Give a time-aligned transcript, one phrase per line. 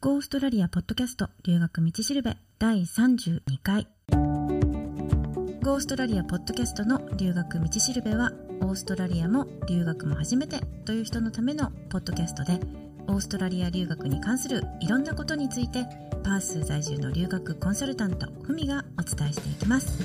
[0.00, 3.88] ゴーストラリアポッドキャスト留学道しるべ第32回。
[4.08, 8.30] ゴーストラリアポッドキャストの留学道しるべは
[8.60, 12.60] オーストラリアも留学も初めてという人のためのポッドキャストで
[13.08, 15.84] オーストラリア留学に関するいろんなことについて
[16.22, 20.00] パース在住の留学コンサルタントふみがお伝えしていきます。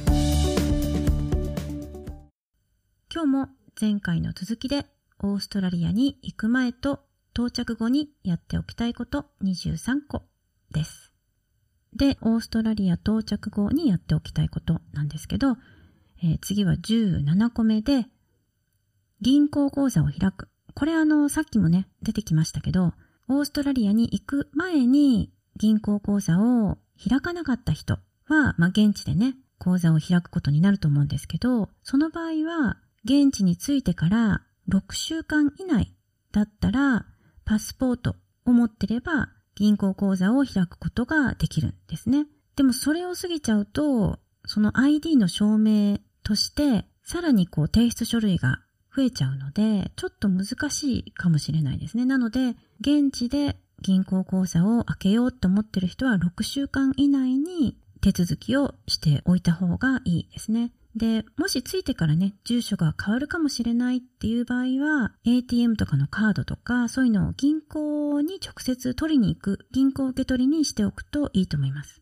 [3.13, 3.47] 今日も
[3.79, 4.87] 前回の続きで
[5.19, 7.01] オーストラリアに行く前と
[7.35, 10.23] 到着後にやっておきたいこと23個
[10.71, 11.11] です。
[11.95, 15.57] で、オーストラリア到着後にやっておきたいことなんですけど、
[16.23, 18.05] えー、次は17個目で、
[19.21, 20.49] 銀行口座を開く。
[20.75, 22.93] これあの、さっきもね、出てきましたけど、
[23.27, 26.77] オーストラリアに行く前に銀行口座を
[27.07, 35.93] 開かなかった人は、まあ、現地でね、口座を開くことになると思うんですけど、その場合は、現地に着いてから6週間以内
[36.31, 37.05] だったら、
[37.45, 38.15] パスポート
[38.45, 42.25] を持ってれば銀行口座を開くことができるんですね。
[42.55, 48.61] でもそれを過ぎちゃうと、その ID の証明として、さらにこう提出書類が
[48.95, 52.05] 増えちゃうので、ちょっと難しいかもしれないですね。
[52.05, 60.71] なので、現地で銀行口座を開けようと思ってる人は6週間以内に手続きをしておいた方がいいですね。
[60.95, 72.01] で、もしついてからね、住所が変わるかもしれないっていう場合は、ATM とかのカードとか、そういうのを銀行に直接取りに行く、銀行受け取りにしておくといいと思います。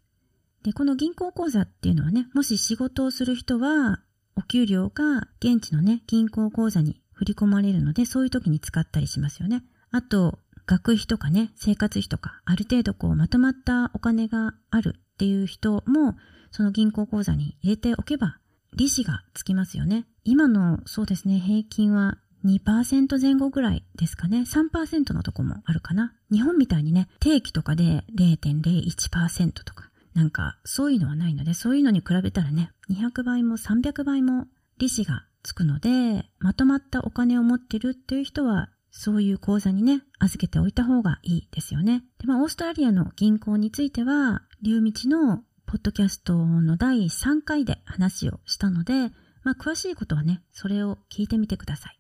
[0.64, 4.02] で、この銀行口座っていうのはね、もし仕事をする人は、
[4.36, 9.64] お給料が現地のね、銀行口座に振り込まれるので、そういう時に使ったりしますよね。
[9.92, 16.18] あと、学費とかね、生活費とか、ある程度こうまとまったお金があるっていう人も、
[16.52, 18.38] その銀行口座に入れておけば
[18.76, 20.06] 利子がつきますよね。
[20.24, 24.40] 今のそうですね、平均は2%前後ぐらいですかね。
[24.40, 26.14] 3%のとこもあるかな。
[26.32, 42.04] 日本みたいにね、定期とかで0.01%とか、なんかそういうのはないので、そういうのに比べたらね、200倍も300倍も利子がつくので、まとまったお金を持ってるっていう人は、そういう口座にね、預けておいた方がいいですよね。
[42.20, 49.10] で、まあ、オーストラリアの銀行については、流道のポッドキャストの第3回で話をしたので、
[49.44, 52.00] まあ、詳しいことはね、それを聞いてみてください。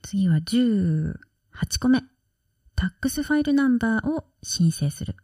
[0.00, 1.12] 次は18
[1.78, 2.00] 個目。
[2.74, 5.14] タックスファイルナンバーを申請する。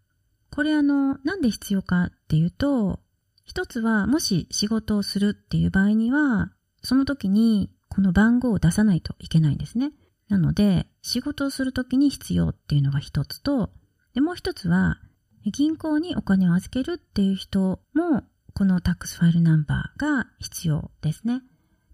[0.50, 3.00] これあの、なんで必要かっていうと、
[3.46, 9.92] 一つはもし仕事をするっていう場合には、その時にこの番号を出さないといけないんですね。
[10.28, 13.70] なので、仕事をする時に必要っていうのが一つと、
[14.12, 15.00] で、もう一つは、
[15.44, 21.42] 銀行にお金を預けるっていう人も、このタックスファイルナンバーが必要ですね。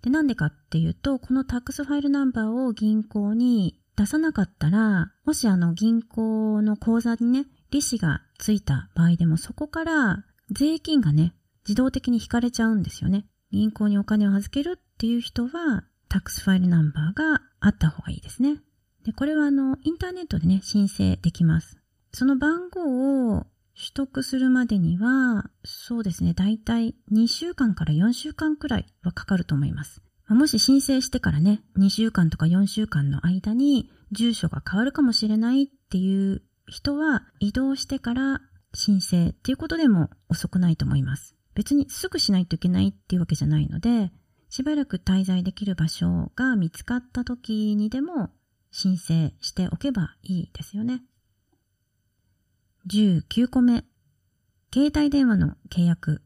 [0.02, 11.34] で、なんでかっていうと、このタックスファイルナンバーを銀行に出さなかったら、もしあの銀行の口座にね、利子がついた場合でもそこから税金がね、
[11.66, 13.26] 自動的に引かれちゃうんですよね。
[13.50, 18.58] 銀行にお金を預けるっていう人は、タックスファイルナンバーがあった方がいいですね。
[19.04, 21.78] で、これはあの、インターネットでね、申請できます。
[22.14, 30.00] その番号を取得するまでには、そうですね、だいたい2週間から4週間くらいはかかると思います。
[30.28, 38.40] もし申請してからね、2週間とか4週間の間に住所が変わるかもしれないっていう人は移動してから
[38.72, 41.34] 申請っていうことでも遅くないと思います。
[41.54, 44.12] 別にすぐしないといけないっていうわけじゃないので、
[44.48, 48.30] しばらく滞在できる場所が見つかった時にでも
[48.70, 51.02] 申請しておけばいいですよね。
[52.86, 53.82] 19個目。
[54.70, 56.20] 携帯電話の契約。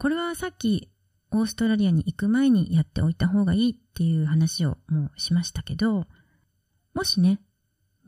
[0.00, 0.90] これはさっき
[1.30, 6.06] オーストラリアに行く前にやっておいた方がいいっていう話をもうしましたけど、
[6.94, 7.38] もしね、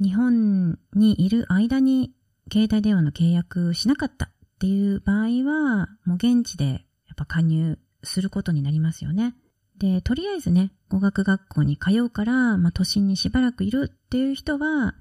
[0.03, 2.13] 日本にいる間に
[2.53, 4.29] 携帯電話の契約しなかったっ
[4.59, 6.81] ていう場合は、もう現地でやっ
[7.17, 9.37] ぱ加入することになりますよね。
[9.79, 14.97] で、とりあえずね、語学学校に通うから、まあ都心にしばらくいるっていう人は、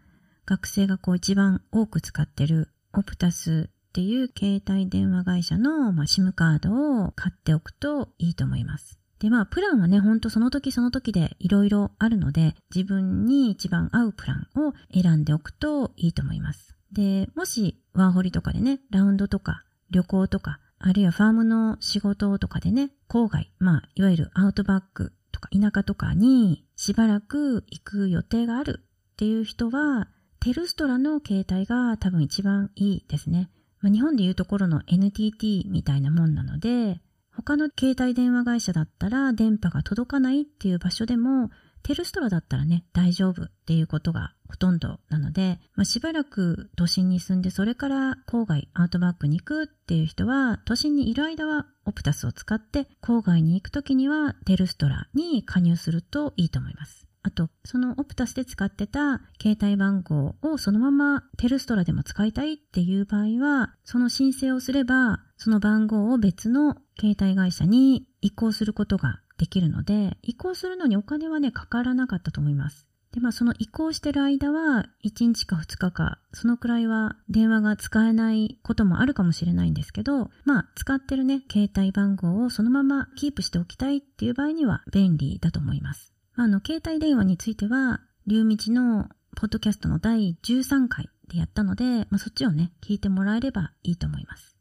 [0.45, 8.99] 学生がこう一番多く使ってるオプタスっていう携帯電話会社の、まあ、SIM カードを買っておくといいと思います。
[9.19, 16.75] で、まあ、プランはね、ほんとその時その時でいろいろあるので、自分に一番合うプランを選んでおくといいと思います。
[16.91, 28.81] で、もしワーホリとかでね、ラウンドとか旅行とか、あるいはファームの仕事とかでね、郊外、まあ、いわゆるアウトバックとか田舎とかにしばらく行く予定がある
[29.13, 30.09] っていう人は、
[30.43, 33.49] テルストラの携帯が多分一番いいですね。
[33.79, 36.99] まあ、日本でいうところの NTT みたいなもんなので、
[37.33, 41.49] 他の携帯電話会社だったら電波が届かないっていう場所でも、
[41.81, 57.07] テルストラだったらね、大丈夫っていうことがほとんどなので、まあ、しばらく都心に住んで、それから郊外、アウトバックに行くっていう人は、都心にいる間はオプタスを使って、郊外に行くときにはテルストラに加入するといいと思います。
[57.23, 72.87] あと、そのオプタスで使ってた携帯番号をそのままテルストラでも使いたいっていう場合は、その申請をすれば、その番号を別の携帯会社に移行することができるので、移行するのにお金はね、かからなかったと思います。
[73.13, 86.12] で、まあその移行してる間は、1日か2日か、そのくらいは電話が使えないこともあるかもしれないんですけど、まあ使ってるね、携帯番号をそのままキープしておきたいっていう場合には便利だと思います。
[86.35, 94.57] あの、携帯電話については、龍道のポッドキャストの第13回でやったので、まあ、そっちをね、聞いてもらえればいいと思います。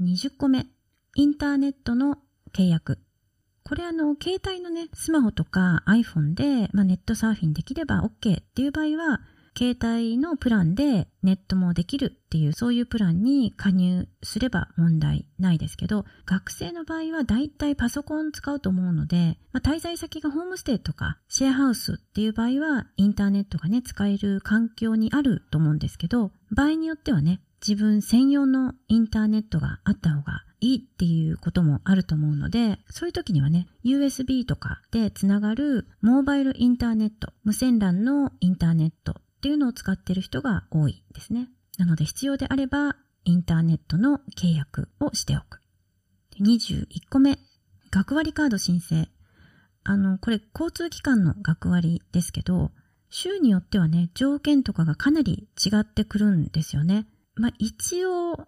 [0.00, 0.66] 20個目、
[1.14, 2.18] インターネットの
[2.52, 2.98] 契約。
[3.62, 9.20] これあの、携帯のね、スマホとか iPhone で、まあ、ネットサーフィンできれば OK っていう場合は、
[9.56, 41.50] 携帯のプランでネットもできるっていうそういうプランに加入すれば問題ないですけど学生の場合はだいたいパソコン使うと思うので、まあ、滞在先がホームステイとかシェアハウスっていう場合はインターネットがね使える環境にあると思うんですけど場合によってはね自分専用のインターネットがあった方がいいっていうこともあると思うので、そういう時にはね、USB とかでつながるモバイルインターネット、無線 LAN のインターネットっていうのを使っている人が多いですね。
[41.76, 45.60] なので必要であれば、インターネットの契約をしておく。
[46.40, 47.38] 21個目、
[47.90, 49.06] 学割カード申請。
[49.82, 52.70] あの、これ交通機関の学割ですけど、
[53.10, 57.06] 州によってはね、条件とかがかなり違ってくるんですよね。
[57.34, 58.46] まあ一応、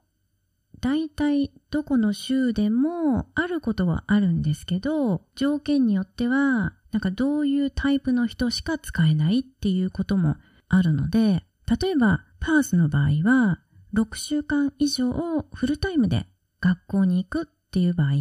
[0.80, 10.36] 大体どこの州でもあることはあるんですけど、条件によっては、なんかどういうタイプの人しか使えないっていうことも
[10.68, 11.44] あるので、
[11.80, 13.60] 例えばパースの場合は、
[13.94, 16.26] 6週間以上をフルタイムで
[16.60, 18.12] 学校に行くっていう場合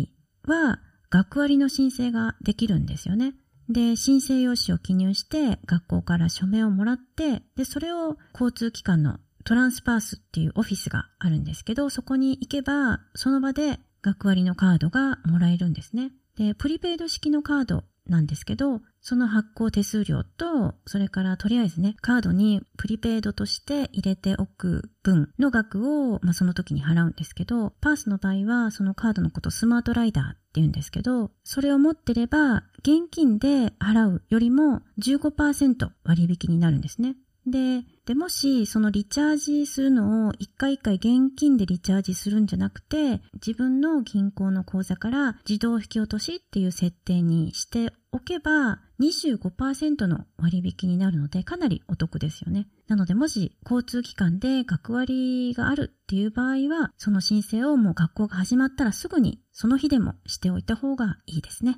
[0.52, 3.34] は、学割の申請ができるんですよね。
[3.70, 16.12] で、申請用紙を記入して、学校から署名をもらって、で、それを交通機関のトランスパースっていうオフィスがあるんですけど、そこに行けば、その場で学割のカードがもらえるんですね。
[16.38, 37.16] で、プリペイド式のカードなんですけど、その発行手数料と、それからとりあえずね、カードにプリペイドとして入れておく分の額を、まあ、その時に払うんですけど、パースの場合はそのカードのことスマートライダーって言うんですけど、それを持ってれば、現金で払うよりも15%割引になるんですね。
[37.46, 52.68] で、で、もし、そのリチャージするのを一回一回現金でリチャージするんじゃなくて、自分の銀行の口座から自動引き落としっていう設定にしておけば、25%の割引になるので、かなりお得ですよね。
[52.88, 61.78] なので、もし交通機関で学割があるっていう場合は、その申請をもう学校が始まったらすぐに、その日でもしておいた方がいいですね。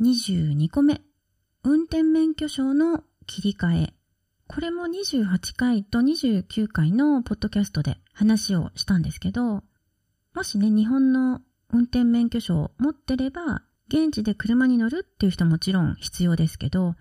[0.00, 1.02] 22個目。
[1.64, 3.94] 運転免許証の切り替え。
[4.46, 9.62] これも28回と29回のポッドキャストで話をしたんですけど、
[10.34, 11.40] もしね、日本の
[11.70, 16.94] 運転免許証を持ってれば、現地で車に乗るっていう人はもちろん必要ですけど、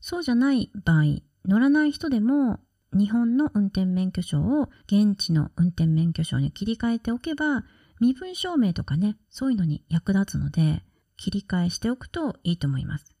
[0.00, 2.60] そうじゃない場合、乗らない人でも
[2.92, 7.64] 日本の運転免許証を現地の運転免許証に切り替えておけば、
[8.00, 10.82] 身分証明とかね、そういうのに役立つので、
[11.16, 13.16] 切り替えしておくといいと思います。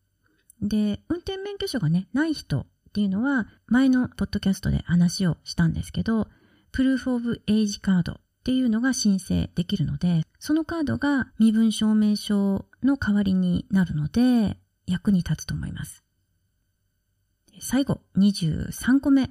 [0.60, 6.28] で、運転免許証がね、ない人っていうのは、前のポッドキャストで話をしたんですけど、
[6.72, 16.02] プルーフオブエイジカードっていうのが申請できるので、そのカードが身分証明書の代わりになるので、役に立つと思います。
[17.60, 19.30] 最後、23個目。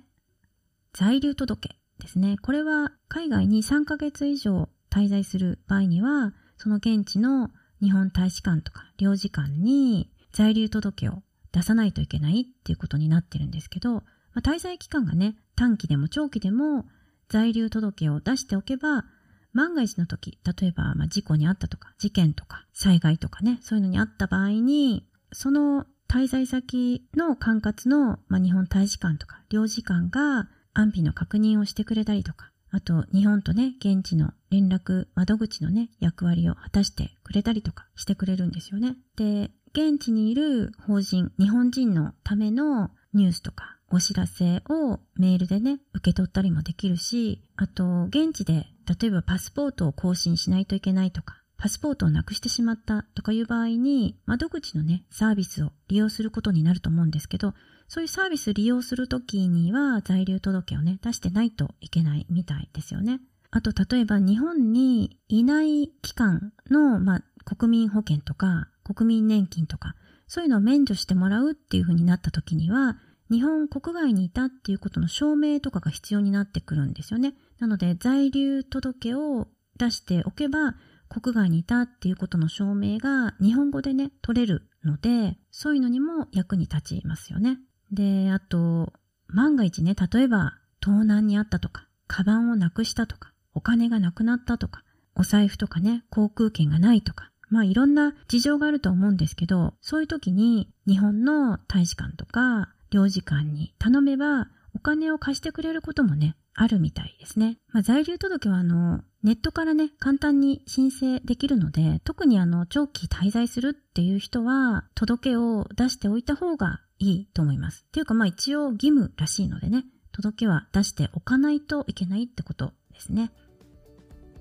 [0.94, 2.38] 在留届ですね。
[2.42, 7.52] これは海外に3ヶ月以上滞在する場合には、その現地の
[7.82, 14.04] 日本大使館とか領事館に在留届を出さないといけないっていうことになってるんですけど、ま
[14.36, 16.86] あ、滞在期間がね、短期でも長期でも
[17.32, 19.06] 在留届を出しておけば、
[19.54, 38.98] 万が一の時、例えばまあ事故にあったとか、事件とか、災害とかね、そういうのにあった場合に、その滞在先の管轄の、まあ、日本大使館とか領事館が安否の確認をしてくれたりとか、あと日本とね、現地の連絡窓口のね、役割を果たしてくれたりとかしてくれるんですよね。
[39.16, 48.68] で、現地にいる法人、日本人のためのニュースとかお知らせをメールでね、受け取ったりもできるし、あと、現地で、
[49.00, 57.54] 例えばパスポートを更新しないといけないとか、パスポートをなくしてしまったとかいう場合に、窓口のね、サービスを利用することになると思うんですけど、
[57.88, 63.20] そういうサービス利用するときには在留届をね、出してないといけないみたいですよね。
[63.52, 69.96] あと、例えば日本にいない期間の、まあ、国民保険とか、国民年金とか、
[70.28, 72.98] そういうのを免除してもらうっていう風になった時には、
[73.32, 77.34] 日本国外にいたっていうことの証明とかが必要になってくるんですよね。
[77.60, 79.48] なので、在留届を
[79.78, 80.76] 出しておけば、
[81.08, 87.58] 国外にいたっていうことの証明が日本語でね、取れるので、そういうのにも役に立ちますよね。
[87.92, 88.92] で、あと、
[89.28, 94.84] 万が一ね、例えば盗難にあったとか、カバンをなくしたとか、お金がなくなったとか、
[95.16, 107.58] お財布とかね、航空券がないとか、まあいろんな事情があると思うんですけど、そういう時に日本の大使館とか領事館に頼めばお金を貸してくれることもね、あるみたいですね。
[107.72, 117.86] まあ、在留届はあの、ネットからね、簡単に申請できるので、特にあの、長期滞在するっていう人は、届けを出しておいた方がいいと思います。
[117.88, 123.32] っていうかまあ一応義務らしいのでね、届けは出しておかないといけないってことですね。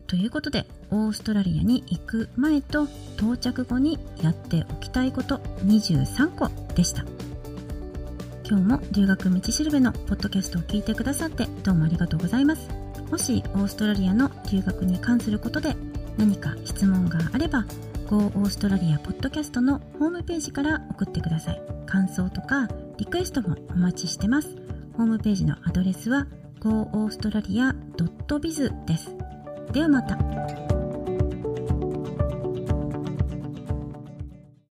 [0.06, 7.04] ということで、オーストラリアに行く前と到着後にやっておきたいこと23個でした。
[8.50, 12.68] 今日も留学道しるべのポッドキャストを聞いてくださってどうもありがとうございます。
[13.08, 15.76] もしオーストラリアの留学に関することで
[16.18, 17.64] 何か質問があれば
[18.08, 21.62] Go オーストラリアポッドキャストのホームページから送ってください。
[21.86, 22.66] 感想とか
[22.98, 24.48] リクエストもお待ちしてます。
[24.96, 26.26] ホームページのアドレスは
[26.58, 29.14] goaustralia.biz です。
[29.72, 30.18] ではまた。